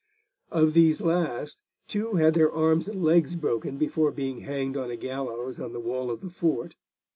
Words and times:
Of 0.49 0.73
these 0.73 0.99
last, 0.99 1.61
two 1.87 2.15
had 2.15 2.33
their 2.33 2.51
arms 2.51 2.87
and 2.87 3.03
legs 3.03 3.35
broken 3.35 3.77
before 3.77 4.09
being 4.11 4.39
hanged 4.39 4.75
on 4.75 4.89
a 4.89 4.97
gallows 4.97 5.59
on 5.59 5.73
the 5.73 5.79
wall 5.79 6.09
of 6.09 6.21
the 6.21 6.29
fort. 6.31 6.75